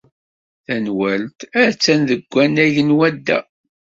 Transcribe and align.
Tanwalt 0.65 1.39
attan 1.63 2.01
deg 2.09 2.21
wannag 2.33 2.75
n 2.87 2.89
wadda. 2.97 3.39